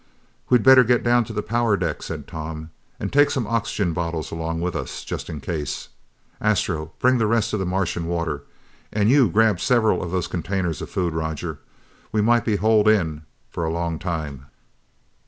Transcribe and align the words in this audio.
"We'd 0.49 0.63
better 0.63 0.83
get 0.83 1.03
down 1.03 1.25
to 1.25 1.33
the 1.33 1.43
power 1.43 1.77
deck," 1.77 2.01
said 2.01 2.27
Tom, 2.27 2.71
"and 2.99 3.13
take 3.13 3.29
some 3.29 3.45
oxygen 3.45 3.93
bottles 3.93 4.31
along 4.31 4.59
with 4.59 4.75
us, 4.75 5.05
just 5.05 5.29
in 5.29 5.39
case. 5.41 5.89
Astro, 6.41 6.93
bring 6.97 7.19
the 7.19 7.27
rest 7.27 7.53
of 7.53 7.59
the 7.59 7.67
Martian 7.67 8.07
water 8.07 8.41
and 8.91 9.11
you 9.11 9.29
grab 9.29 9.59
several 9.59 10.01
of 10.01 10.09
those 10.09 10.25
containers 10.25 10.81
of 10.81 10.89
food, 10.89 11.13
Roger. 11.13 11.59
We 12.11 12.19
might 12.19 12.45
be 12.45 12.55
holed 12.55 12.87
in 12.87 13.25
for 13.51 13.63
a 13.63 13.69
long 13.71 13.99
time." 13.99 14.47